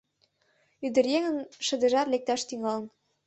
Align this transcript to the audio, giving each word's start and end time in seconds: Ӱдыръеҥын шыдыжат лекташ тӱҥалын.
Ӱдыръеҥын 0.85 1.37
шыдыжат 1.65 2.07
лекташ 2.13 2.41
тӱҥалын. 2.47 2.85